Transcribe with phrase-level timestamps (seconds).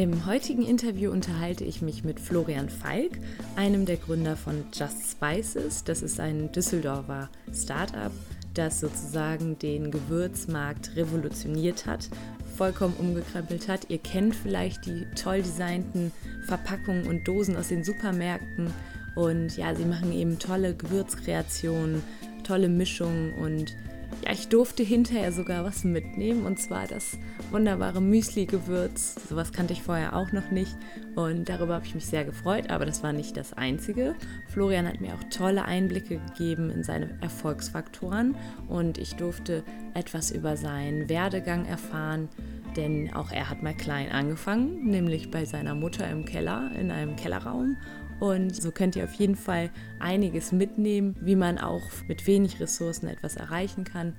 [0.00, 3.18] Im heutigen Interview unterhalte ich mich mit Florian Falk,
[3.54, 5.84] einem der Gründer von Just Spices.
[5.84, 8.10] Das ist ein Düsseldorfer Startup,
[8.54, 12.08] das sozusagen den Gewürzmarkt revolutioniert hat,
[12.56, 13.90] vollkommen umgekrempelt hat.
[13.90, 16.12] Ihr kennt vielleicht die toll designten
[16.46, 18.72] Verpackungen und Dosen aus den Supermärkten.
[19.16, 22.02] Und ja, sie machen eben tolle Gewürzkreationen,
[22.42, 23.76] tolle Mischungen und
[24.24, 27.18] ja, ich durfte hinterher sogar was mitnehmen und zwar das
[27.50, 29.16] wunderbare Müsli-Gewürz.
[29.28, 30.76] Sowas kannte ich vorher auch noch nicht
[31.14, 34.14] und darüber habe ich mich sehr gefreut, aber das war nicht das Einzige.
[34.48, 38.34] Florian hat mir auch tolle Einblicke gegeben in seine Erfolgsfaktoren
[38.68, 42.28] und ich durfte etwas über seinen Werdegang erfahren,
[42.76, 47.16] denn auch er hat mal klein angefangen, nämlich bei seiner Mutter im Keller, in einem
[47.16, 47.76] Kellerraum
[48.20, 53.08] und so könnt ihr auf jeden Fall einiges mitnehmen, wie man auch mit wenig Ressourcen
[53.08, 54.14] etwas erreichen kann.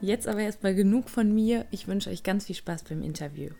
[0.00, 1.66] Jetzt aber erstmal genug von mir.
[1.70, 3.50] Ich wünsche euch ganz viel Spaß beim Interview.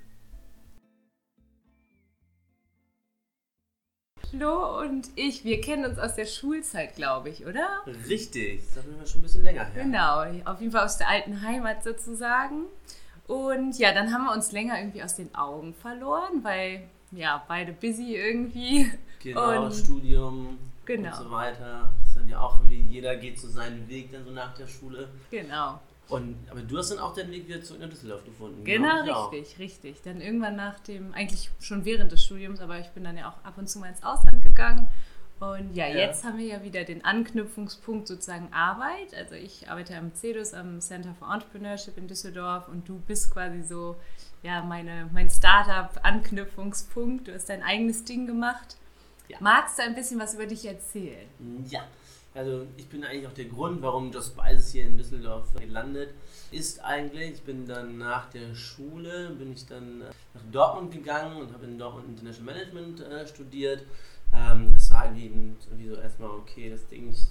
[4.31, 7.69] Flo und ich, wir kennen uns aus der Schulzeit, glaube ich, oder?
[8.09, 9.85] Richtig, das ist schon ein bisschen länger her.
[9.85, 12.65] Genau, auf jeden Fall aus der alten Heimat sozusagen.
[13.27, 16.83] Und ja, dann haben wir uns länger irgendwie aus den Augen verloren, weil
[17.17, 18.91] ja, beide busy irgendwie.
[19.23, 21.09] Genau, und Studium genau.
[21.09, 21.93] und so weiter.
[22.01, 24.67] Das ist dann ja auch irgendwie, jeder geht so seinen Weg dann so nach der
[24.67, 25.09] Schule.
[25.31, 25.81] Genau.
[26.09, 28.63] Und, aber du hast dann auch den Weg wieder zurück nach Düsseldorf gefunden.
[28.65, 30.03] Genau, genau richtig, richtig.
[30.03, 33.45] Dann irgendwann nach dem, eigentlich schon während des Studiums, aber ich bin dann ja auch
[33.45, 34.89] ab und zu mal ins Ausland gegangen.
[35.41, 39.15] Und ja, ja, jetzt haben wir ja wieder den Anknüpfungspunkt sozusagen Arbeit.
[39.17, 43.63] Also ich arbeite am CEDUS, am Center for Entrepreneurship in Düsseldorf und du bist quasi
[43.63, 43.97] so,
[44.45, 47.27] ja, meine, mein Startup-Anknüpfungspunkt.
[47.29, 48.77] Du hast dein eigenes Ding gemacht.
[49.29, 49.39] Ja.
[49.41, 51.27] Magst du ein bisschen was über dich erzählen?
[51.71, 51.85] Ja,
[52.35, 56.11] also ich bin eigentlich auch der Grund, warum Just Spices hier in Düsseldorf gelandet
[56.51, 57.33] ist eigentlich.
[57.33, 61.65] Ich bin dann nach der Schule, bin ich dann äh, nach Dortmund gegangen und habe
[61.65, 63.85] in Dortmund International Management äh, studiert.
[64.33, 67.09] Ähm, das war irgendwie, irgendwie so erstmal okay, das Ding.
[67.09, 67.27] Ich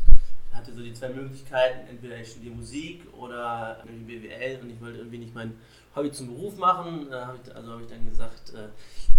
[0.51, 5.19] hatte so die zwei Möglichkeiten, entweder ich studiere Musik oder BWL und ich wollte irgendwie
[5.19, 5.53] nicht mein
[5.95, 7.07] Hobby zum Beruf machen.
[7.11, 7.15] Äh,
[7.53, 8.69] also habe ich dann gesagt, äh,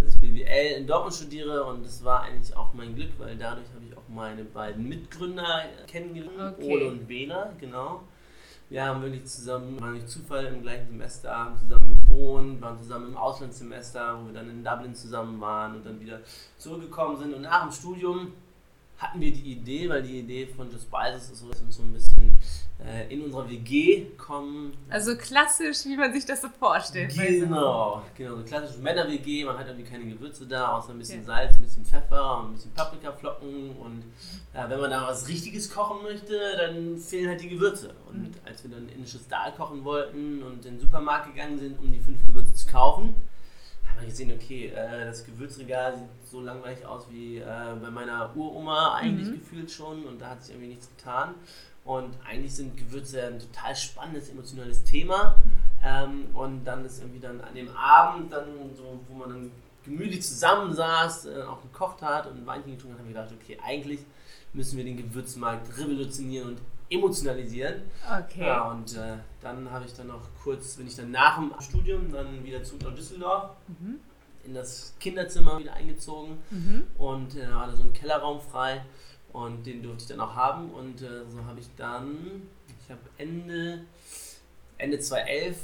[0.01, 3.67] dass ich BWL in Dortmund studiere und das war eigentlich auch mein Glück, weil dadurch
[3.75, 6.73] habe ich auch meine beiden Mitgründer kennengelernt, okay.
[6.73, 8.03] Ole und Bela, genau.
[8.71, 13.09] Wir haben wirklich zusammen, war nicht Zufall, im gleichen Semester, haben zusammen gewohnt, waren zusammen
[13.09, 16.21] im Auslandssemester, wo wir dann in Dublin zusammen waren und dann wieder
[16.57, 17.35] zurückgekommen sind.
[17.35, 18.33] Und nach dem Studium
[18.99, 21.83] hatten wir die Idee, weil die Idee von Just Spices ist so, dass wir so
[21.83, 22.39] ein bisschen
[22.85, 24.73] äh, in unserer WG kommen.
[24.89, 27.15] Also klassisch, wie man sich das so vorstellt.
[27.15, 31.27] Genau, genau, so klassische Männer-WG, man hat irgendwie keine Gewürze da, außer ein bisschen ja.
[31.27, 34.03] Salz, ein bisschen Pfeffer und ein bisschen Paprikaflocken und
[34.53, 37.95] äh, wenn man da was Richtiges kochen möchte, dann fehlen halt die Gewürze.
[38.09, 38.35] Und mhm.
[38.45, 42.01] als wir dann indisches Dahl kochen wollten und in den Supermarkt gegangen sind, um die
[42.01, 43.15] fünf Gewürze zu kaufen,
[44.01, 47.45] wir gesehen, okay, äh, das Gewürzregal sieht so langweilig aus wie äh,
[47.81, 49.35] bei meiner Uroma eigentlich mhm.
[49.35, 51.35] gefühlt schon und da hat sich irgendwie nichts getan.
[51.85, 55.37] Und eigentlich sind Gewürze ein total spannendes, emotionales Thema.
[55.85, 59.51] Ähm, und dann ist irgendwie dann an dem Abend, dann so, wo man dann
[59.85, 63.59] gemütlich zusammensaß, äh, auch gekocht hat und ein Weinchen getrunken hat, haben wir gedacht, okay,
[63.63, 64.01] eigentlich
[64.55, 66.59] müssen wir den Gewürzmarkt revolutionieren und
[66.91, 67.83] emotionalisieren.
[68.05, 68.47] Okay.
[68.47, 72.13] Ja, und äh, dann habe ich dann noch kurz, bin ich dann nach dem Studium
[72.13, 73.51] dann wieder zurück nach Düsseldorf.
[73.69, 74.01] Mhm.
[74.45, 76.85] In das Kinderzimmer wieder eingezogen mhm.
[76.99, 78.85] und äh, da so ein Kellerraum frei
[79.33, 80.71] und den durfte ich dann auch haben.
[80.71, 83.85] Und äh, so habe ich dann, ich habe Ende,
[84.77, 85.57] Ende 2011,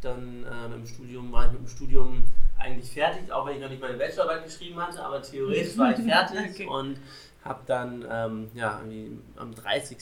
[0.00, 2.24] dann äh, mit dem Studium, war ich mit dem Studium
[2.58, 6.04] eigentlich fertig, auch wenn ich noch nicht meine Bachelorarbeit geschrieben hatte, aber theoretisch war ich
[6.04, 6.66] fertig okay.
[6.66, 6.98] und
[7.44, 8.80] habe dann ähm, ja,
[9.36, 9.98] am 30.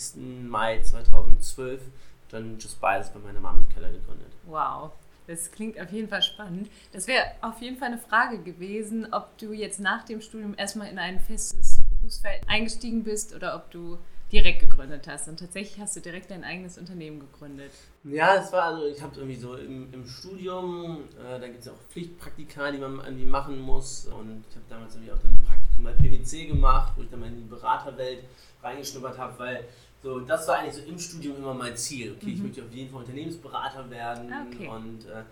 [0.49, 1.83] Mai 2012
[2.31, 4.33] dann Just Bias bei meiner Mama im Keller gegründet.
[4.47, 4.93] Wow,
[5.27, 6.71] das klingt auf jeden Fall spannend.
[6.93, 10.89] Das wäre auf jeden Fall eine Frage gewesen, ob du jetzt nach dem Studium erstmal
[10.89, 13.99] in ein festes Berufsfeld eingestiegen bist oder ob du
[14.33, 15.29] direkt gegründet hast.
[15.29, 17.71] Und tatsächlich hast du direkt dein eigenes Unternehmen gegründet.
[18.05, 21.67] Ja, es war also, ich habe irgendwie so im, im Studium, äh, da gibt es
[21.67, 24.07] ja auch Pflichtpraktika, die man irgendwie machen muss.
[24.07, 25.47] Und ich habe damals irgendwie auch dann ein
[25.85, 28.25] Bei PwC gemacht, wo ich dann mal in die Beraterwelt
[28.63, 29.65] reingeschnuppert habe, weil
[30.03, 32.17] So, das war eigentlich so im Studium immer mein Ziel.
[32.17, 32.33] Okay, mhm.
[32.33, 34.69] ich möchte auf jeden Fall Unternehmensberater werden ah, okay.
[34.69, 35.23] und äh,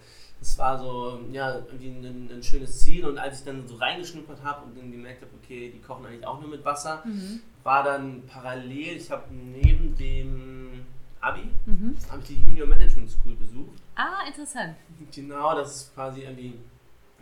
[0.41, 3.06] das war so, ja, irgendwie ein, ein, schönes Ziel.
[3.06, 6.26] Und als ich dann so reingeschnuppert habe und dann gemerkt habe, okay, die kochen eigentlich
[6.26, 7.40] auch nur mit Wasser, mhm.
[7.62, 10.85] war dann parallel, ich habe neben dem
[11.20, 11.97] Abi, mhm.
[12.11, 13.79] habe ich die Junior Management School besucht.
[13.94, 14.76] Ah, interessant.
[15.14, 16.55] Genau, das ist quasi irgendwie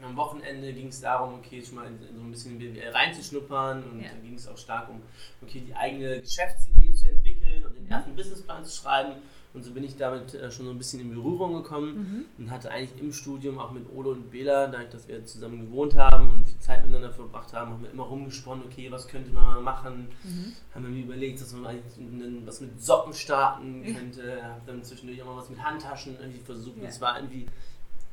[0.04, 4.00] am Wochenende ging es darum, okay, schon mal so ein bisschen in BWL reinzuschnuppern und
[4.00, 4.08] ja.
[4.08, 5.00] dann ging es auch stark um,
[5.42, 7.90] okay, die eigene Geschäftsidee zu entwickeln und den mhm.
[7.90, 9.14] ersten Businessplan zu schreiben.
[9.54, 12.44] Und so bin ich damit äh, schon so ein bisschen in Berührung gekommen mhm.
[12.44, 15.94] und hatte eigentlich im Studium auch mit Olo und Bela, dadurch, dass wir zusammen gewohnt
[15.94, 19.44] haben und viel Zeit miteinander verbracht haben, haben wir immer rumgesponnen, okay, was könnte man
[19.44, 20.08] mal machen?
[20.24, 20.52] Mhm.
[20.74, 24.42] Haben wir mir überlegt, dass man eigentlich was mit Socken starten könnte.
[24.42, 26.78] Habe dann zwischendurch auch mal was mit Handtaschen irgendwie versucht.
[26.78, 26.84] Ja.
[26.84, 27.46] Das war irgendwie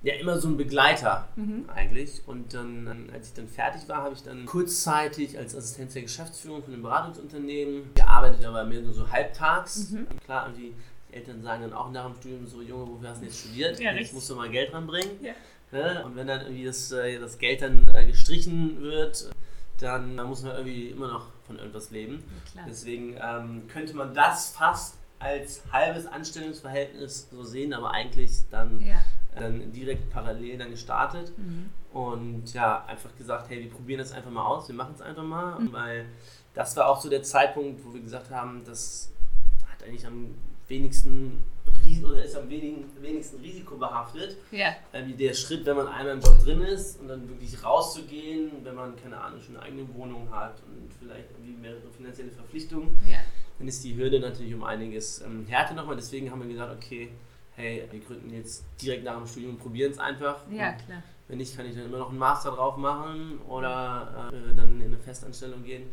[0.02, 1.66] ja immer so ein Begleiter mhm.
[1.74, 2.22] eigentlich.
[2.26, 6.64] Und dann, als ich dann fertig war, habe ich dann kurzzeitig als Assistenz der Geschäftsführung
[6.64, 9.92] von einem Beratungsunternehmen gearbeitet, aber mehr nur so halbtags.
[9.92, 10.08] Mhm.
[10.24, 10.74] Klar, irgendwie
[11.10, 13.80] die Eltern sagen dann auch nach dem Studium so, Junge, wofür hast du jetzt studiert?
[13.80, 15.22] Ja, jetzt musst du mal Geld ranbringen.
[15.22, 15.34] Ja.
[15.72, 16.04] Ne?
[16.06, 19.30] Und wenn dann irgendwie das, äh, das Geld dann äh, gestrichen wird,
[19.80, 22.24] dann muss man irgendwie immer noch von irgendwas leben.
[22.56, 28.80] Ja, Deswegen ähm, könnte man das fast als halbes Anstellungsverhältnis so sehen, aber eigentlich dann
[28.82, 29.02] ja
[29.36, 31.70] dann direkt parallel dann gestartet mhm.
[31.94, 35.24] und ja, einfach gesagt, hey, wir probieren das einfach mal aus, wir machen es einfach
[35.24, 35.72] mal, mhm.
[35.72, 36.06] weil
[36.54, 39.12] das war auch so der Zeitpunkt, wo wir gesagt haben, das
[39.72, 40.36] hat eigentlich am
[40.68, 41.44] wenigsten
[42.04, 44.38] oder ist am wenigsten risikobehaftet.
[44.52, 44.76] Ja.
[44.94, 48.76] Ähm, der Schritt, wenn man einmal im Job drin ist und dann wirklich rauszugehen, wenn
[48.76, 53.20] man, keine Ahnung, schon eine eigene Wohnung hat und vielleicht irgendwie mehrere finanzielle Verpflichtungen, ja.
[53.58, 55.96] dann ist die Hürde natürlich um einiges ähm, härter nochmal.
[55.96, 57.10] Deswegen haben wir gesagt, okay,
[57.60, 60.40] hey, wir gründen jetzt direkt nach dem Studium und probieren es einfach.
[60.50, 61.04] Ja, klar.
[61.28, 64.88] Wenn nicht, kann ich dann immer noch einen Master drauf machen oder äh, dann in
[64.88, 65.84] eine Festanstellung gehen.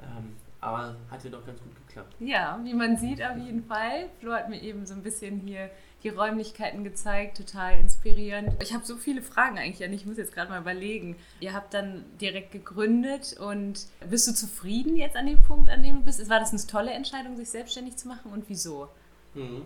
[0.00, 2.14] Ähm, aber hat ja doch ganz gut geklappt.
[2.18, 4.08] Ja, wie man sieht auf jeden Fall.
[4.20, 5.70] Flo hat mir eben so ein bisschen hier
[6.02, 8.52] die Räumlichkeiten gezeigt, total inspirierend.
[8.62, 11.16] Ich habe so viele Fragen eigentlich an ich muss jetzt gerade mal überlegen.
[11.40, 15.96] Ihr habt dann direkt gegründet und bist du zufrieden jetzt an dem Punkt, an dem
[15.96, 16.28] du bist?
[16.28, 18.88] War das eine tolle Entscheidung, sich selbstständig zu machen und wieso?
[19.34, 19.62] Mhm.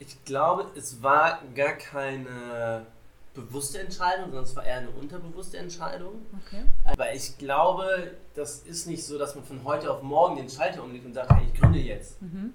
[0.00, 2.86] Ich glaube, es war gar keine
[3.34, 6.26] bewusste Entscheidung, sondern es war eher eine unterbewusste Entscheidung.
[6.46, 6.64] Okay.
[6.84, 10.82] Aber ich glaube, das ist nicht so, dass man von heute auf morgen den Schalter
[10.82, 12.20] umlegt und sagt, hey, ich gründe jetzt.
[12.22, 12.54] Mhm.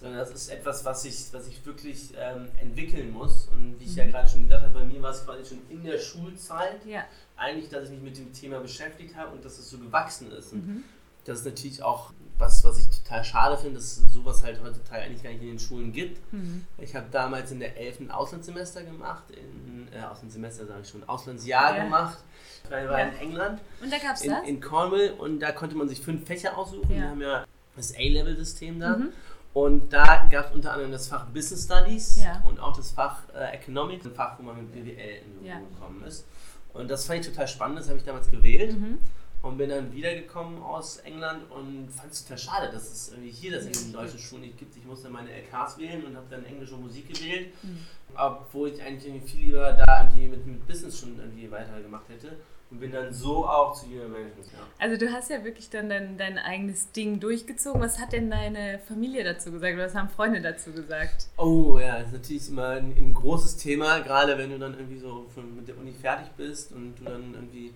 [0.00, 3.46] Sondern das ist etwas, was ich, was ich wirklich ähm, entwickeln muss.
[3.48, 3.98] Und wie ich mhm.
[3.98, 7.04] ja gerade schon gesagt habe, bei mir war es quasi schon in der Schulzeit ja.
[7.36, 10.54] eigentlich, dass ich mich mit dem Thema beschäftigt habe und dass es so gewachsen ist.
[10.54, 10.82] Mhm.
[11.26, 15.02] Das ist natürlich auch was, was ich total schade finde, dass es sowas halt heutzutage
[15.02, 16.20] eigentlich gar nicht in den Schulen gibt.
[16.32, 16.66] Mhm.
[16.78, 18.10] Ich habe damals in der 11.
[18.10, 21.84] Auslandssemester gemacht, in, äh, Auslandssemester sage ich schon, Auslandsjahr ja.
[21.84, 22.18] gemacht.
[22.64, 22.98] Ich war ja.
[22.98, 23.60] in England.
[23.82, 24.46] Und da gab es das?
[24.46, 26.90] In Cornwall und da konnte man sich fünf Fächer aussuchen.
[26.90, 26.96] Ja.
[26.96, 27.44] Wir haben ja
[27.74, 28.96] das A-Level-System da.
[28.96, 29.08] Mhm.
[29.54, 32.42] Und da gab es unter anderem das Fach Business Studies ja.
[32.46, 36.04] und auch das Fach äh, Economics, ein Fach, wo man mit BWL in Berührung gekommen
[36.06, 36.26] ist.
[36.74, 38.78] Und das fand ich total spannend, das habe ich damals gewählt.
[38.78, 38.98] Mhm
[39.46, 43.52] und bin dann wiedergekommen aus England und fand es total schade, dass es irgendwie hier
[43.52, 44.76] das in deutschen Schulen nicht gibt.
[44.76, 47.78] Ich musste meine LKs wählen und habe dann englische Musik gewählt, mhm.
[48.16, 52.36] obwohl ich eigentlich viel lieber da irgendwie mit, mit Business schon irgendwie weitergemacht hätte.
[52.68, 54.46] Und bin dann so auch zu Junior Management.
[54.52, 54.58] Ja.
[54.80, 57.80] Also du hast ja wirklich dann dein, dein eigenes Ding durchgezogen.
[57.80, 61.28] Was hat denn deine Familie dazu gesagt oder was haben Freunde dazu gesagt?
[61.36, 64.98] Oh ja, das ist natürlich immer ein, ein großes Thema, gerade wenn du dann irgendwie
[64.98, 67.72] so mit der Uni fertig bist und du dann irgendwie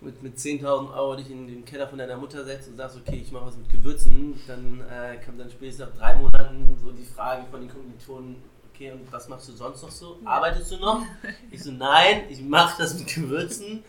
[0.00, 3.20] mit, mit 10.000 Euro dich in den Keller von deiner Mutter setzt und sagst, okay,
[3.24, 7.04] ich mache was mit Gewürzen, dann äh, kam dann spätestens nach drei Monaten so die
[7.04, 8.36] Frage von den Kommilitonen,
[8.72, 10.18] okay, und was machst du sonst noch so?
[10.24, 11.02] Arbeitest du noch?
[11.50, 13.84] Ich so, nein, ich mache das mit Gewürzen.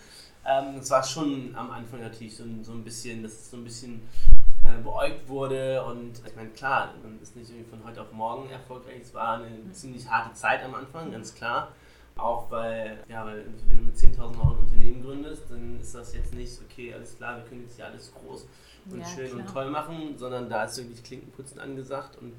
[0.46, 3.64] Ähm, das war schon am Anfang natürlich so, so ein bisschen, dass es so ein
[3.64, 4.02] bisschen
[4.64, 8.50] äh, beäugt wurde und ich meine, klar, man ist nicht irgendwie von heute auf morgen
[8.52, 11.72] erfolgreich, es war eine ziemlich harte Zeit am Anfang, ganz klar.
[12.18, 16.14] Auch weil, ja, weil wenn du mit 10.000 Euro ein Unternehmen gründest, dann ist das
[16.16, 18.48] jetzt nicht, okay, alles klar, wir können jetzt hier alles groß
[18.90, 19.40] und ja, schön klar.
[19.40, 22.18] und toll machen, sondern da ist wirklich Klinkenputzen angesagt.
[22.18, 22.34] Und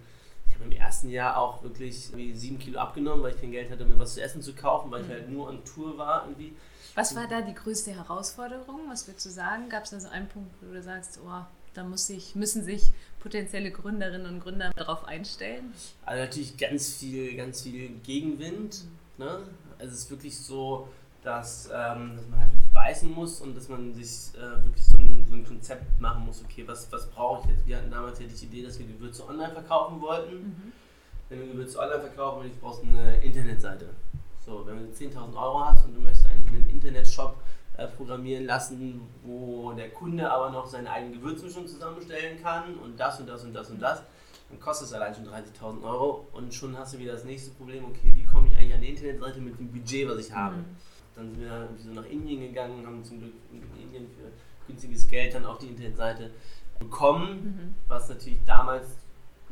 [0.49, 3.85] ich habe im ersten Jahr auch wirklich sieben Kilo abgenommen, weil ich kein Geld hatte,
[3.85, 5.11] mir was zu essen zu kaufen, weil mhm.
[5.11, 6.55] ich halt nur on Tour war irgendwie.
[6.95, 8.89] Was war da die größte Herausforderung?
[8.89, 9.69] Was würdest du sagen?
[9.69, 12.93] Gab es da so einen Punkt, wo du sagst, oh, da muss ich, müssen sich
[13.21, 15.75] potenzielle Gründerinnen und Gründer darauf einstellen?
[16.07, 18.85] Also natürlich ganz viel, ganz viel Gegenwind.
[18.85, 19.25] Mhm.
[19.25, 19.41] Ne?
[19.79, 20.89] Also es ist wirklich so,
[21.23, 24.97] dass, ähm, dass man halt wirklich beißen muss und dass man sich äh, wirklich so
[24.99, 27.67] ein, so ein, Konzept machen muss, okay, was, was brauche ich jetzt?
[27.67, 30.35] Wir hatten damals ja die Idee, dass wir Gewürze online verkaufen wollten.
[30.37, 30.73] Mhm.
[31.29, 33.89] Wenn wir Gewürze online verkaufen willst, brauchst du eine Internetseite.
[34.45, 37.35] So, wenn du 10.000 Euro hast und du möchtest eigentlich einen Internetshop
[37.77, 43.19] äh, programmieren lassen, wo der Kunde aber noch seine eigenen Gewürzmischung zusammenstellen kann und das
[43.19, 44.03] und das und das und das,
[44.49, 47.85] dann kostet es allein schon 30.000 Euro und schon hast du wieder das nächste Problem,
[47.85, 50.57] okay, wie komme ich eigentlich an die Internetseite mit dem Budget, was ich habe.
[50.57, 50.65] Mhm.
[51.17, 54.31] Dann sind wir so nach Indien gegangen, haben zum Glück in Indien für
[54.67, 56.31] günstiges Geld dann auch die Internetseite
[56.79, 57.75] bekommen, mhm.
[57.89, 58.87] was natürlich damals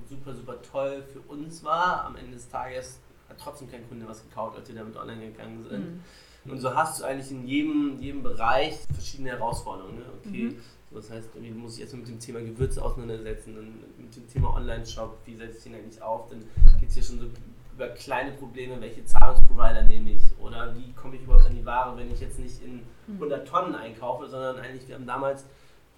[0.09, 2.05] super, super toll für uns war.
[2.05, 2.99] Am Ende des Tages
[3.29, 5.95] hat trotzdem kein Kunde was gekauft, als wir damit online gegangen sind.
[5.95, 6.01] Mhm.
[6.47, 9.97] Und so hast du eigentlich in jedem, jedem Bereich verschiedene Herausforderungen.
[9.97, 10.05] Ne?
[10.25, 10.57] Okay, mhm.
[10.91, 14.29] so das heißt, irgendwie muss ich erstmal mit dem Thema Gewürze auseinandersetzen, dann mit dem
[14.29, 16.45] Thema Online-Shop, wie setze ich den eigentlich auf, dann
[16.81, 17.27] geht es hier schon so
[17.75, 21.97] über kleine Probleme, welche Zahlungsprovider nehme ich oder wie komme ich überhaupt an die Ware,
[21.97, 22.83] wenn ich jetzt nicht in
[23.15, 23.49] 100 mhm.
[23.49, 25.45] Tonnen einkaufe, sondern eigentlich, wir haben damals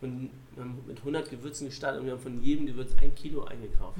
[0.00, 3.98] von, haben mit 100 Gewürzen gestartet und wir haben von jedem Gewürz ein Kilo eingekauft.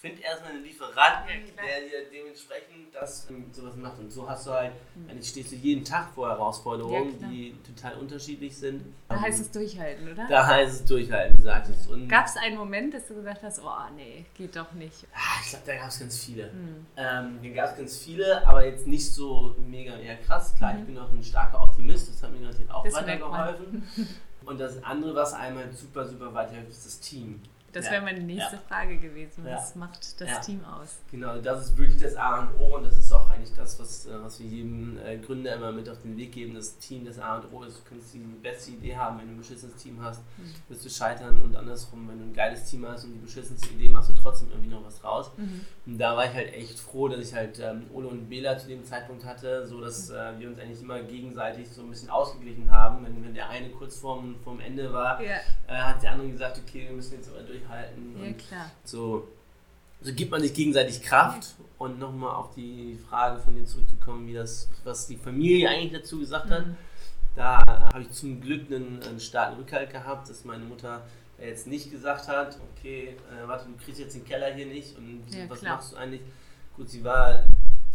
[0.00, 3.98] Find erstmal einen Lieferanten, ja, der dir dementsprechend das ähm, sowas macht.
[3.98, 5.10] Und so hast du halt, mhm.
[5.10, 8.82] eigentlich stehst du jeden Tag vor Herausforderungen, ja, die total unterschiedlich sind.
[9.10, 10.26] Da heißt es durchhalten, oder?
[10.26, 11.86] Da heißt es durchhalten, sagt es.
[12.08, 15.06] Gab es einen Moment, dass du gesagt hast, oh nee, geht doch nicht?
[15.12, 16.46] Ah, ich glaube, da gab es ganz viele.
[16.46, 16.86] Mhm.
[16.96, 20.54] Ähm, da gab es ganz viele, aber jetzt nicht so mega eher krass.
[20.54, 20.80] Klar, mhm.
[20.80, 23.86] ich bin auch ein starker Optimist, das hat mir natürlich auch das weitergeholfen.
[24.46, 27.42] Und das andere, was einmal super, super weiterhilft, ist das Team.
[27.72, 27.92] Das ja.
[27.92, 28.62] wäre meine nächste ja.
[28.68, 29.44] Frage gewesen.
[29.44, 29.80] Was ja.
[29.80, 30.98] macht das Team aus?
[31.10, 34.06] Genau, das ist wirklich das A und O und das ist auch eigentlich das, was,
[34.06, 36.54] äh, was wir jedem äh, Gründer immer mit auf den Weg geben.
[36.54, 39.34] Das Team, das A und O ist, du kannst die beste Idee haben, wenn du
[39.34, 40.54] ein beschissenes Team hast, mhm.
[40.68, 43.88] wirst du scheitern und andersrum, wenn du ein geiles Team hast und die beschissenste Idee,
[43.88, 45.30] machst du trotzdem irgendwie noch was raus.
[45.36, 45.60] Mhm.
[45.86, 48.66] Und da war ich halt echt froh, dass ich halt ähm, Ole und Bela zu
[48.66, 50.16] dem Zeitpunkt hatte, so dass mhm.
[50.16, 53.04] äh, wir uns eigentlich immer gegenseitig so ein bisschen ausgeglichen haben.
[53.04, 56.86] Wenn, wenn der eine kurz vorm, vorm Ende war, äh, hat der andere gesagt, okay,
[56.88, 58.16] wir müssen jetzt aber durch durchhalten.
[58.22, 58.70] Ja, klar.
[58.84, 59.28] So,
[60.00, 61.44] so gibt man sich gegenseitig Kraft.
[61.58, 61.64] Ja.
[61.78, 66.18] Und nochmal auf die Frage von dir zurückzukommen, wie das, was die Familie eigentlich dazu
[66.18, 66.52] gesagt mhm.
[66.52, 66.64] hat.
[67.36, 71.02] Da habe ich zum Glück einen, einen starken Rückhalt gehabt, dass meine Mutter
[71.40, 75.24] jetzt nicht gesagt hat, okay, äh, warte, du kriegst jetzt den Keller hier nicht und
[75.30, 75.76] ja, was klar.
[75.76, 76.20] machst du eigentlich?
[76.76, 77.44] Gut, sie war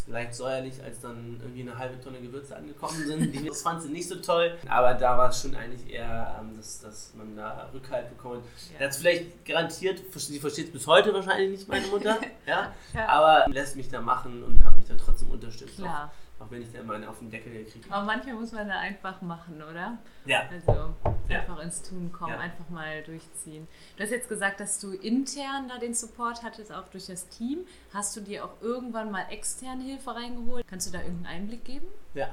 [0.07, 3.47] leicht säuerlich, als dann irgendwie eine halbe Tonne Gewürze angekommen sind.
[3.47, 6.79] Das fand sie nicht so toll, aber da war es schon eigentlich eher, ähm, dass,
[6.81, 8.43] dass man da Rückhalt bekommt.
[8.73, 8.79] Ja.
[8.79, 12.73] Er hat es vielleicht garantiert, sie versteht es bis heute wahrscheinlich nicht, meine Mutter, ja?
[12.93, 13.07] ja.
[13.07, 15.77] aber lässt mich da machen und hat mich da trotzdem unterstützt.
[15.77, 16.11] Klar.
[16.11, 16.24] Auch.
[16.37, 17.89] Auch wenn ich da immer einen auf den Deckel kriege.
[17.89, 19.97] Aber manchmal muss man da einfach machen, oder?
[20.25, 20.49] Ja.
[20.51, 20.93] Also
[21.29, 21.39] ja.
[21.39, 22.39] einfach ins Tun kommen, ja.
[22.39, 23.67] einfach mal durchziehen.
[23.95, 27.59] Du hast jetzt gesagt, dass du intern da den Support hattest, auch durch das Team.
[27.93, 30.65] Hast du dir auch irgendwann mal externe Hilfe reingeholt?
[30.67, 31.85] Kannst du da irgendeinen Einblick geben?
[32.15, 32.29] Ja,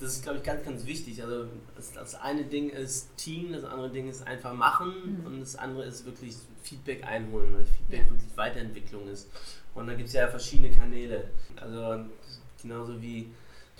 [0.00, 1.22] das ist, glaube ich, ganz, ganz wichtig.
[1.22, 5.26] Also das, das, eine Ding ist Team, das andere Ding ist einfach machen mhm.
[5.26, 8.10] und das andere ist wirklich Feedback einholen, weil Feedback ja.
[8.10, 9.30] wirklich Weiterentwicklung ist.
[9.74, 11.30] Und da gibt es ja verschiedene Kanäle.
[11.60, 12.06] Also
[12.62, 13.30] genauso wie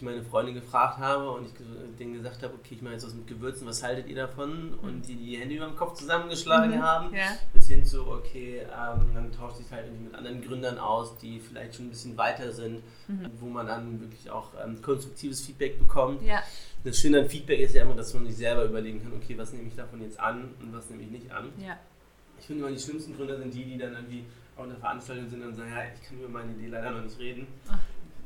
[0.02, 1.52] ich meine Freundin gefragt habe und ich
[1.96, 4.74] denen gesagt habe, okay, ich mache jetzt was mit Gewürzen, was haltet ihr davon?
[4.82, 5.02] Und mhm.
[5.02, 6.82] die die Hände über dem Kopf zusammengeschlagen mhm.
[6.82, 7.36] haben, ja.
[7.54, 11.38] bis hin zu, okay, ähm, dann tauscht sich halt irgendwie mit anderen Gründern aus, die
[11.38, 13.30] vielleicht schon ein bisschen weiter sind, mhm.
[13.38, 16.20] wo man dann wirklich auch ähm, konstruktives Feedback bekommt.
[16.22, 16.42] Ja.
[16.82, 19.52] Das Schöne an Feedback ist ja immer, dass man sich selber überlegen kann, okay, was
[19.52, 21.52] nehme ich davon jetzt an und was nehme ich nicht an.
[21.58, 21.78] Ja.
[22.40, 24.24] Ich finde immer, die schlimmsten Gründer sind die, die dann irgendwie
[24.56, 27.18] auf einer Veranstaltung sind und sagen, ja, ich kann über meine Idee leider noch nicht
[27.20, 27.46] reden.
[27.70, 27.78] Ach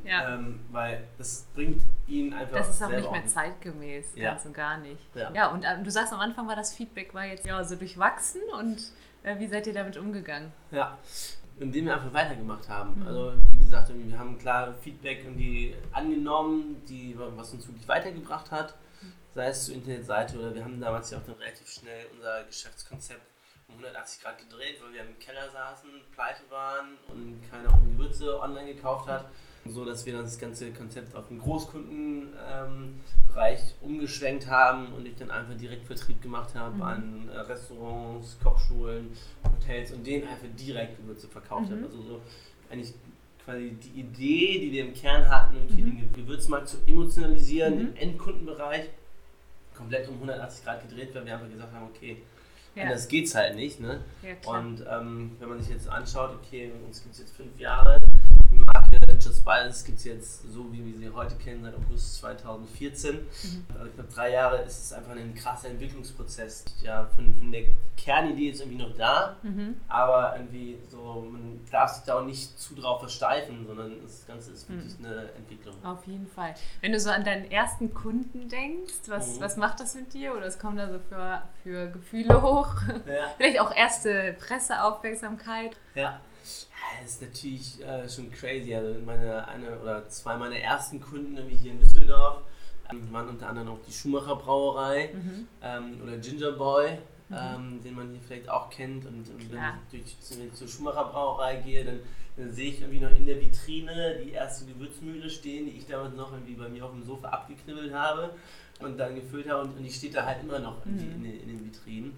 [0.03, 0.35] ja.
[0.35, 2.57] Ähm, weil das bringt ihnen einfach.
[2.57, 4.31] Das ist auch nicht mehr zeitgemäß, ja.
[4.31, 5.01] ganz und gar nicht.
[5.15, 7.75] Ja, ja und äh, du sagst am Anfang war das Feedback war jetzt ja so
[7.75, 8.77] durchwachsen und
[9.23, 10.51] äh, wie seid ihr damit umgegangen?
[10.71, 10.97] Ja,
[11.59, 13.01] indem wir einfach weitergemacht haben.
[13.01, 13.07] Mhm.
[13.07, 18.75] Also wie gesagt, wir haben klar Feedback irgendwie angenommen, die, was uns wirklich weitergebracht hat,
[19.33, 23.21] sei es zur Internetseite oder wir haben damals ja auch dann relativ schnell unser Geschäftskonzept
[23.67, 28.39] um 180 Grad gedreht, weil wir im Keller saßen, pleite waren und keiner auch Gewürze
[28.39, 29.25] online gekauft hat
[29.71, 35.31] so dass wir das ganze Konzept auf den Großkundenbereich ähm, umgeschwenkt haben und ich dann
[35.31, 36.81] einfach direkt Vertrieb gemacht habe mhm.
[36.81, 39.11] an äh, Restaurants, Kochschulen,
[39.43, 41.75] Hotels und denen einfach direkt Gewürze verkauft mhm.
[41.75, 41.85] habe.
[41.85, 42.21] Also so
[42.69, 42.93] eigentlich
[43.47, 45.97] quasi die Idee, die wir im Kern hatten, okay, mhm.
[45.97, 47.81] den Gewürzmarkt zu emotionalisieren mhm.
[47.81, 48.89] im Endkundenbereich,
[49.73, 52.17] komplett um 180 Grad gedreht, weil wir einfach gesagt haben, okay,
[52.75, 52.83] ja.
[52.83, 53.79] anders geht's halt nicht.
[53.79, 54.01] Ne?
[54.21, 57.97] Ja, und ähm, wenn man sich jetzt anschaut, okay, uns gibt es jetzt fünf Jahre,
[59.19, 63.15] Just Balance gibt es jetzt so, wie wir sie heute kennen, seit August 2014.
[63.15, 63.65] Mhm.
[63.77, 66.65] Also knapp drei Jahre ist es einfach ein krasser Entwicklungsprozess.
[66.81, 67.63] Ja, von, von der
[67.95, 69.75] Kernidee ist irgendwie noch da, mhm.
[69.87, 74.51] aber irgendwie so, man darf sich da auch nicht zu drauf versteifen, sondern das Ganze
[74.51, 75.05] ist wirklich mhm.
[75.05, 75.75] eine Entwicklung.
[75.83, 76.53] Auf jeden Fall.
[76.81, 79.41] Wenn du so an deinen ersten Kunden denkst, was, mhm.
[79.41, 82.75] was macht das mit dir oder was kommen da so für, für Gefühle hoch?
[83.05, 83.33] Ja.
[83.37, 85.75] Vielleicht auch erste Presseaufmerksamkeit.
[85.95, 86.19] Ja.
[87.01, 88.73] Das ist natürlich äh, schon crazy.
[88.73, 92.41] Also meine eine oder zwei meiner ersten Kunden wie hier in Düsseldorf
[92.89, 95.47] ähm, waren unter anderem auch die Schumacher Brauerei mhm.
[95.61, 96.97] ähm, oder Ginger Boy.
[97.29, 97.35] mhm.
[97.35, 99.05] ähm, den man hier vielleicht auch kennt.
[99.05, 99.59] Und, und wenn
[99.91, 101.99] ich durch, zur Schumacher Brauerei gehe, dann,
[102.37, 106.15] dann, sehe ich irgendwie noch in der Vitrine die erste Gewürzmühle stehen, die ich damals
[106.15, 108.33] noch irgendwie bei mir auf dem Sofa abgeknibbelt habe
[108.79, 109.63] und dann gefüllt habe.
[109.63, 110.99] Und, und die steht da halt immer noch mhm.
[110.99, 112.13] in, in, in den Vitrinen.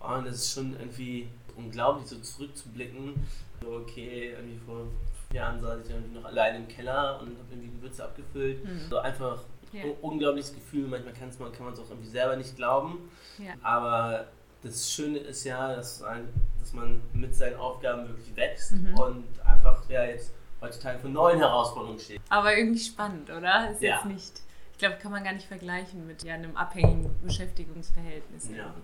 [0.00, 3.14] Und das ist schon irgendwie unglaublich, so zurückzublicken.
[3.62, 4.86] So, okay, irgendwie vor
[5.32, 8.64] Jahren saß ich irgendwie noch allein im Keller und habe irgendwie Gewürze abgefüllt.
[8.64, 8.80] Mhm.
[8.90, 9.40] So einfach
[9.72, 9.84] ja.
[9.84, 10.88] ein unglaubliches Gefühl.
[10.88, 13.10] Manchmal kann man es auch irgendwie selber nicht glauben.
[13.38, 13.54] Ja.
[13.62, 14.26] Aber
[14.62, 16.28] das Schöne ist ja, dass, ein,
[16.60, 18.94] dass man mit seinen Aufgaben wirklich wächst mhm.
[18.98, 22.20] und einfach ja jetzt heutzutage vor neuen Herausforderungen steht.
[22.28, 23.70] Aber irgendwie spannend, oder?
[23.72, 23.96] Ist ja.
[23.96, 24.42] jetzt nicht.
[24.82, 28.48] Ich glaube, kann man gar nicht vergleichen mit ja, einem abhängigen Beschäftigungsverhältnis.
[28.48, 28.74] Ja.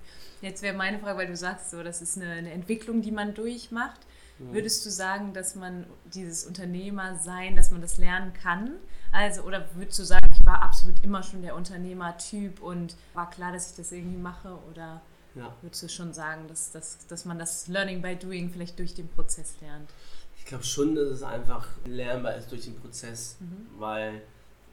[0.40, 3.34] Jetzt wäre meine Frage, weil du sagst so, das ist eine, eine Entwicklung, die man
[3.34, 3.98] durchmacht.
[4.38, 4.52] Mhm.
[4.52, 8.74] Würdest du sagen, dass man dieses Unternehmersein, dass man das lernen kann?
[9.10, 13.50] Also, oder würdest du sagen, ich war absolut immer schon der Unternehmertyp und war klar,
[13.50, 14.56] dass ich das irgendwie mache?
[14.70, 15.02] Oder
[15.34, 15.52] ja.
[15.62, 19.08] würdest du schon sagen, dass, dass, dass man das Learning by Doing vielleicht durch den
[19.08, 19.90] Prozess lernt?
[20.36, 23.66] Ich glaube schon, dass es einfach lernbar ist durch den Prozess, mhm.
[23.80, 24.22] weil,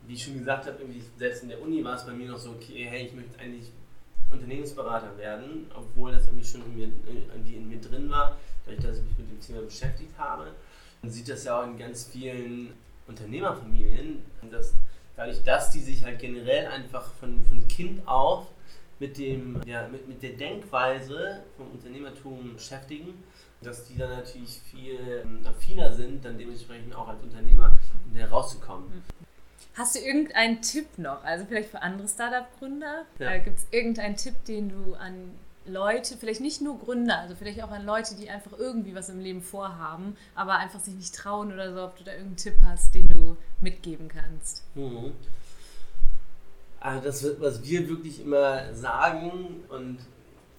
[0.08, 0.78] wie ich schon gesagt habe,
[1.18, 3.72] selbst in der Uni war es bei mir noch so, okay, hey, ich möchte eigentlich
[4.32, 6.88] Unternehmensberater werden, obwohl das irgendwie schon in mir,
[7.34, 10.52] irgendwie in mir drin war, dadurch, dass ich mich mit dem Thema beschäftigt habe.
[11.02, 12.74] Man sieht das ja auch in ganz vielen
[13.08, 14.74] Unternehmerfamilien, dass
[15.16, 18.48] dadurch, dass die sich halt generell einfach von, von Kind auf
[19.00, 23.24] mit, dem, ja, mit, mit der Denkweise vom Unternehmertum beschäftigen,
[23.62, 27.74] dass die dann natürlich viel ähm, affiner sind, dann dementsprechend auch als Unternehmer
[28.14, 29.04] herauszukommen.
[29.76, 33.06] Hast du irgendeinen Tipp noch, also vielleicht für andere Startup-Gründer?
[33.20, 33.32] Ja.
[33.32, 35.32] Äh, Gibt es irgendeinen Tipp, den du an
[35.66, 39.20] Leute, vielleicht nicht nur Gründer, also vielleicht auch an Leute, die einfach irgendwie was im
[39.20, 42.96] Leben vorhaben, aber einfach sich nicht trauen oder so, ob du da irgendeinen Tipp hast,
[42.96, 44.64] den du mitgeben kannst?
[44.76, 45.12] Mhm.
[46.80, 49.98] Also das, was wir wirklich immer sagen und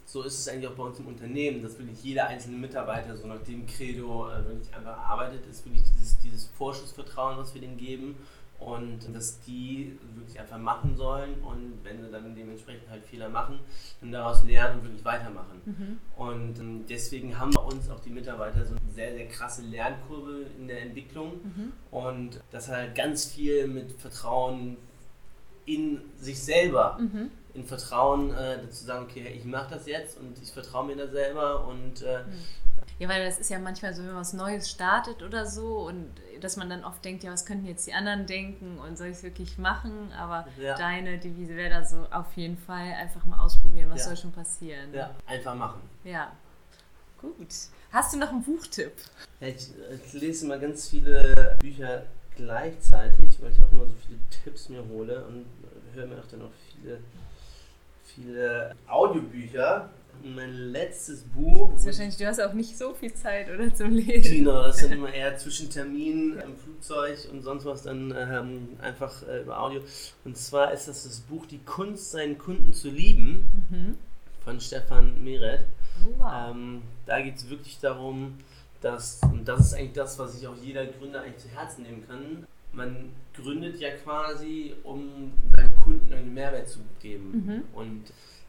[0.04, 3.26] so ist es eigentlich auch bei uns im Unternehmen, dass wirklich jeder einzelne Mitarbeiter so
[3.26, 7.76] nach dem Credo äh, wirklich einfach arbeitet, ist wirklich dieses, dieses Vorschussvertrauen, was wir denen
[7.76, 8.16] geben
[8.58, 13.58] und dass die wirklich einfach machen sollen und wenn sie dann dementsprechend halt Fehler machen,
[14.00, 15.60] dann daraus lernen und wirklich weitermachen.
[15.64, 15.98] Mhm.
[16.16, 20.46] Und ähm, deswegen haben bei uns auch die Mitarbeiter so eine sehr, sehr krasse Lernkurve
[20.58, 21.72] in der Entwicklung mhm.
[21.90, 24.78] und das halt ganz viel mit Vertrauen
[25.66, 27.30] in sich selber, mhm.
[27.52, 31.08] in Vertrauen äh, dazu sagen, okay, ich mache das jetzt und ich vertraue mir da
[31.08, 32.32] selber und äh, mhm.
[32.98, 36.10] Ja, weil das ist ja manchmal so, wenn man was Neues startet oder so und
[36.40, 39.18] dass man dann oft denkt, ja, was könnten jetzt die anderen denken und soll ich
[39.18, 40.12] es wirklich machen?
[40.18, 40.76] Aber ja.
[40.76, 44.04] deine Devise wäre da so auf jeden Fall einfach mal ausprobieren, was ja.
[44.06, 44.94] soll schon passieren.
[44.94, 45.82] Ja, einfach machen.
[46.04, 46.32] Ja,
[47.20, 47.48] gut.
[47.92, 48.92] Hast du noch einen Buchtipp?
[49.40, 49.70] Ja, ich,
[50.04, 52.04] ich lese immer ganz viele Bücher
[52.34, 55.46] gleichzeitig, weil ich auch immer so viele Tipps mir hole und
[55.94, 56.98] höre mir auch dann auch viele,
[58.04, 59.90] viele Audiobücher
[60.24, 61.72] mein letztes Buch.
[61.72, 64.38] Das ist wahrscheinlich, du hast auch nicht so viel Zeit, oder zum Lesen.
[64.38, 69.26] Genau, das sind immer eher zwischen Terminen im Flugzeug und sonst was dann ähm, einfach
[69.26, 69.82] äh, über Audio.
[70.24, 73.98] Und zwar ist das das Buch Die Kunst, seinen Kunden zu lieben mhm.
[74.44, 75.64] von Stefan Meret.
[76.04, 76.50] Oh, wow.
[76.50, 78.34] Ähm, da geht es wirklich darum,
[78.80, 82.06] dass, und das ist eigentlich das, was sich auch jeder Gründer eigentlich zu Herzen nehmen
[82.06, 87.44] kann, man gründet ja quasi, um seinem Kunden einen Mehrwert zu geben.
[87.46, 87.62] Mhm.
[87.74, 88.04] Und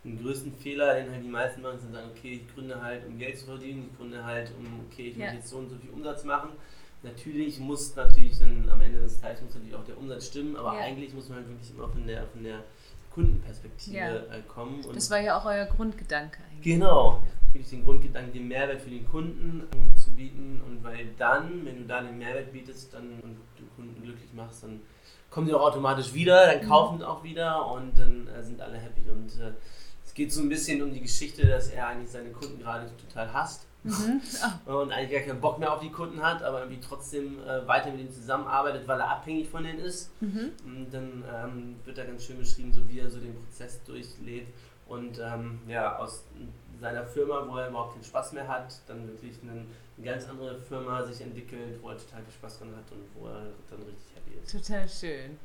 [0.07, 3.17] den größten Fehler, den halt die meisten machen, sind sagen, okay, ich gründe halt, um
[3.17, 5.25] Geld zu verdienen, ich gründe halt, um, okay, ich ja.
[5.25, 6.49] möchte jetzt so und so viel Umsatz machen.
[7.03, 10.73] Natürlich muss natürlich dann am Ende des Tages muss natürlich auch der Umsatz stimmen, aber
[10.73, 10.79] ja.
[10.79, 12.63] eigentlich muss man halt wirklich immer von der, von der
[13.11, 14.15] Kundenperspektive ja.
[14.15, 14.83] Äh, kommen.
[14.83, 16.75] Und das war ja auch euer Grundgedanke eigentlich.
[16.75, 21.65] Genau, wirklich den Grundgedanken, den Mehrwert für den Kunden äh, zu bieten und weil dann,
[21.65, 24.81] wenn du da den Mehrwert bietest dann, und du Kunden glücklich machst, dann
[25.29, 26.69] kommen sie auch automatisch wieder, dann mhm.
[26.69, 29.53] kaufen sie auch wieder und dann äh, sind alle happy und äh,
[30.17, 33.67] geht so ein bisschen um die Geschichte, dass er eigentlich seine Kunden gerade total hasst.
[33.83, 34.19] Mhm.
[34.65, 34.79] Oh.
[34.79, 37.91] Und eigentlich gar keinen Bock mehr auf die Kunden hat, aber irgendwie trotzdem äh, weiter
[37.91, 40.09] mit ihnen zusammenarbeitet, weil er abhängig von denen ist.
[40.19, 40.51] Mhm.
[40.65, 44.51] Und dann ähm, wird da ganz schön beschrieben, so wie er so den Prozess durchlebt
[44.87, 46.23] und ähm, ja, aus
[46.81, 49.65] seiner Firma, wo er überhaupt keinen Spaß mehr hat, dann wirklich eine,
[49.97, 53.27] eine, ganz andere Firma sich entwickelt, wo er total viel Spaß dran hat und wo
[53.27, 54.51] er dann richtig happy ist.
[54.51, 55.37] Total schön.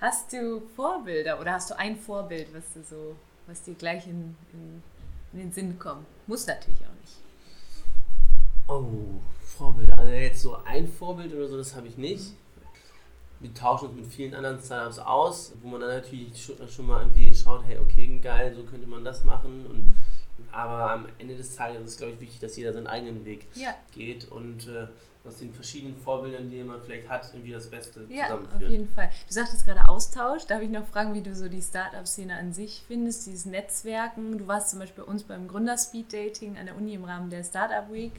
[0.00, 4.34] Hast du Vorbilder oder hast du ein Vorbild, was du so was dir gleich in,
[4.52, 4.82] in,
[5.32, 6.06] in den Sinn kommt.
[6.26, 7.16] Muss natürlich auch nicht.
[8.68, 9.98] Oh, Vorbilder.
[9.98, 12.32] Also jetzt so ein Vorbild oder so, das habe ich nicht.
[13.40, 17.34] Wir tauschen uns mit vielen anderen Startups aus, wo man dann natürlich schon mal irgendwie
[17.34, 19.66] schaut, hey, okay, geil, so könnte man das machen.
[19.66, 19.94] Und
[20.52, 23.48] Aber am Ende des Tages ist es, glaube ich, wichtig, dass jeder seinen eigenen Weg
[23.56, 23.74] Ja.
[23.92, 24.86] geht und äh,
[25.24, 28.70] aus den verschiedenen Vorbildern, die man vielleicht hat, irgendwie das Beste Ja, auf zusammenführt.
[28.72, 29.10] jeden Fall.
[29.28, 30.46] Du sagtest gerade Austausch.
[30.46, 34.38] Darf ich noch fragen, wie du so die Startup-Szene an sich findest, dieses Netzwerken?
[34.38, 37.92] Du warst zum Beispiel bei uns beim Gründer-Speed-Dating an der Uni im Rahmen der Startup
[37.92, 38.12] Week.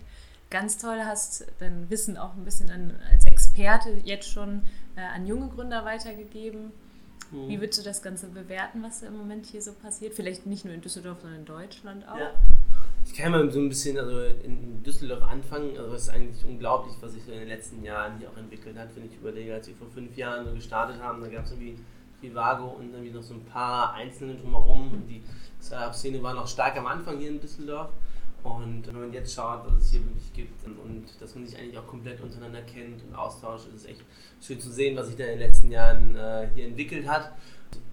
[0.50, 4.62] Ganz toll, hast dein Wissen auch ein bisschen an, als Experte jetzt schon
[4.96, 6.72] äh, an junge Gründer weitergegeben.
[7.32, 7.50] Mhm.
[7.50, 10.13] Wie würdest du das Ganze bewerten, was da im Moment hier so passiert?
[10.13, 12.18] Vielleicht nicht nur in Düsseldorf, sondern in Deutschland auch.
[12.18, 12.32] Ja.
[13.06, 15.78] Ich kann mal so ein bisschen also in Düsseldorf anfangen.
[15.78, 18.96] Also es ist eigentlich unglaublich, was sich in den letzten Jahren hier auch entwickelt hat.
[18.96, 21.78] Wenn ich überlege, als wir vor fünf Jahren so gestartet haben, da gab es irgendwie
[22.20, 24.94] Trivago und irgendwie noch so ein paar Einzelne drumherum.
[24.94, 25.22] Und die
[25.62, 27.89] Startup-Szene war noch stark am Anfang hier in Düsseldorf.
[28.44, 31.78] Und wenn man jetzt schaut, was es hier wirklich gibt und dass man sich eigentlich
[31.78, 34.02] auch komplett untereinander kennt und austauscht, ist es echt
[34.42, 37.32] schön zu sehen, was sich da in den letzten Jahren äh, hier entwickelt hat.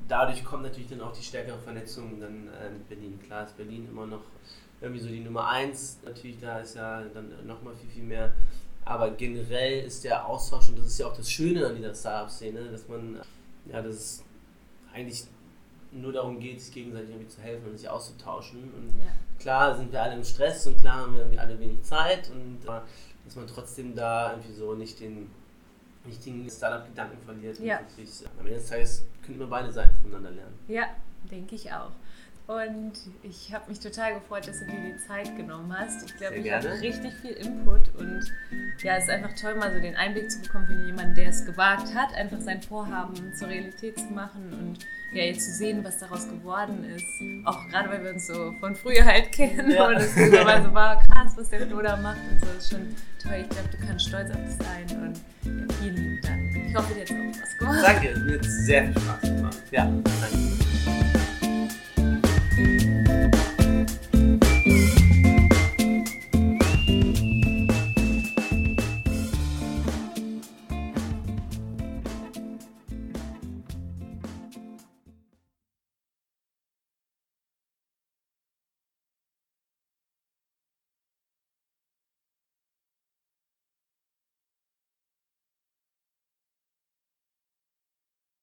[0.08, 3.20] Dadurch kommt natürlich dann auch die stärkere Vernetzung dann äh, Berlin.
[3.24, 4.22] Klar ist Berlin immer noch
[4.80, 5.98] irgendwie so die Nummer eins.
[6.04, 8.32] Natürlich, da ist ja dann nochmal viel, viel mehr.
[8.84, 12.70] Aber generell ist der Austausch, und das ist ja auch das Schöne an dieser Startup-Szene,
[12.70, 13.20] dass man,
[13.66, 14.24] ja, dass es
[14.92, 15.24] eigentlich
[15.92, 18.62] nur darum geht, sich gegenseitig irgendwie zu helfen und sich auszutauschen.
[18.74, 19.12] Und Ja.
[19.38, 22.64] klar sind wir alle im Stress und klar haben wir irgendwie alle wenig Zeit und
[22.64, 22.80] äh,
[23.24, 25.30] dass man trotzdem da irgendwie so nicht den
[26.06, 27.58] richtigen Startup-Gedanken verliert.
[27.60, 27.76] Ja.
[27.80, 27.80] äh,
[28.38, 30.58] am Ende des Tages können wir beide Seiten voneinander lernen.
[30.68, 30.84] Ja,
[31.30, 31.90] denke ich auch.
[32.50, 36.04] Und ich habe mich total gefreut, dass du dir die Zeit genommen hast.
[36.04, 38.24] Ich glaube, ich habe richtig viel Input und
[38.82, 41.46] ja, es ist einfach toll, mal so den Einblick zu bekommen von jemandem, der es
[41.46, 44.78] gewagt hat, einfach sein Vorhaben zur Realität zu machen und
[45.16, 47.06] ja, jetzt zu sehen, was daraus geworden ist.
[47.46, 49.86] Auch gerade, weil wir uns so von früher halt kennen Ja.
[49.86, 52.96] und es immer so war, krass, was der Flo da macht und so, ist schon
[53.22, 53.42] toll.
[53.42, 56.56] Ich glaube, du kannst stolz auf dich sein und ja, vielen lieben Dank.
[56.68, 57.78] Ich hoffe, dir hat es auch was gemacht.
[57.84, 59.58] Danke, es hat sehr viel Spaß gemacht.
[59.70, 60.49] Ja, danke.